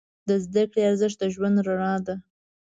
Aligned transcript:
د 0.27 0.29
زده 0.45 0.63
کړې 0.71 0.81
ارزښت 0.89 1.17
د 1.19 1.23
ژوند 1.33 1.57
رڼا 1.67 1.93
ده. 2.05 2.15